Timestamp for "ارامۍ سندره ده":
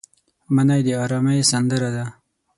1.03-2.05